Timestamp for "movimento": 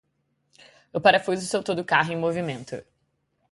2.25-2.75